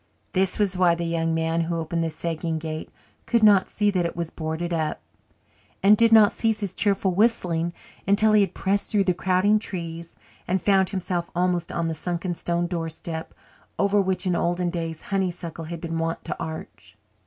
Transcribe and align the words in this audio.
This 0.33 0.57
was 0.57 0.75
why 0.75 0.95
the 0.95 1.03
young 1.05 1.35
man 1.35 1.61
who 1.61 1.75
opened 1.77 2.03
the 2.03 2.09
sagging 2.09 2.57
gate 2.57 2.89
could 3.27 3.43
not 3.43 3.69
see 3.69 3.91
that 3.91 4.03
it 4.03 4.15
was 4.15 4.31
boarded 4.31 4.73
up, 4.73 4.99
and 5.83 5.95
did 5.95 6.11
not 6.11 6.31
cease 6.31 6.61
his 6.61 6.73
cheerful 6.73 7.11
whistling 7.13 7.71
until 8.07 8.33
he 8.33 8.41
had 8.41 8.55
pressed 8.55 8.89
through 8.89 9.03
the 9.03 9.13
crowding 9.13 9.59
trees 9.59 10.15
and 10.47 10.59
found 10.59 10.89
himself 10.89 11.29
almost 11.35 11.71
on 11.71 11.87
the 11.87 11.93
sunken 11.93 12.33
stone 12.33 12.65
doorstep 12.65 13.35
over 13.77 14.01
which 14.01 14.25
in 14.25 14.35
olden 14.35 14.71
days 14.71 15.03
honeysuckle 15.03 15.65
had 15.65 15.79
been 15.79 15.99
wont 15.99 16.25
to 16.25 16.35
arch. 16.39 16.97